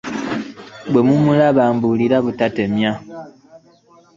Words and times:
Bwe 0.91 1.01
mmulaba 1.07 1.63
mbula 1.75 2.17
butatemya. 2.25 2.91